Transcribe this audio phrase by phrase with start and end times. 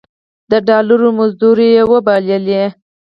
[0.51, 2.63] د ډالرو مزدورۍ وبللې.